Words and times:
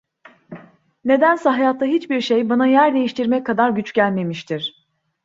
Nedense 1.05 1.49
hayatta 1.49 1.85
hiçbir 1.85 2.21
şey 2.21 2.49
bana 2.49 2.67
yer 2.67 2.93
değiştirmek 2.93 3.45
kadar 3.45 3.69
güç 3.69 3.93
gelmemiştir. 3.93 4.73